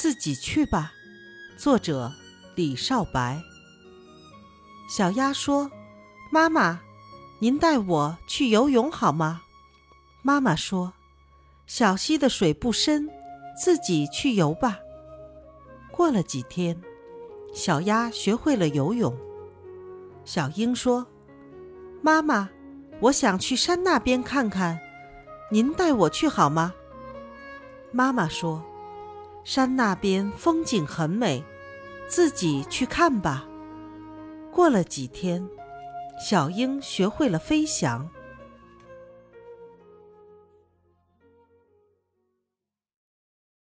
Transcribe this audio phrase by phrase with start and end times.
[0.00, 0.94] 自己去吧。
[1.58, 2.10] 作者
[2.54, 3.38] 李少白。
[4.88, 5.70] 小鸭说
[6.32, 6.80] ：“妈妈，
[7.38, 9.42] 您带我去游泳好吗？”
[10.24, 10.94] 妈妈说
[11.68, 13.10] ：“小溪的水不深，
[13.62, 14.78] 自己去游吧。”
[15.92, 16.80] 过了几天，
[17.52, 19.14] 小鸭学会了游泳。
[20.24, 21.06] 小鹰说
[22.00, 22.48] ：“妈妈，
[23.00, 24.80] 我想去山那边看看，
[25.50, 26.72] 您带我去好吗？”
[27.92, 28.64] 妈妈说
[29.44, 31.44] ：“山那边风景很美，
[32.08, 33.46] 自己去看吧。”
[34.52, 35.48] 过了几天，
[36.28, 38.08] 小鹰学会了飞翔。